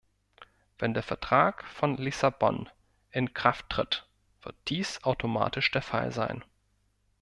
[0.79, 2.71] Wenn der Vertrag von Lissabon
[3.11, 4.07] in Kraft tritt,
[4.41, 6.43] wird dies automatisch der Fall sein.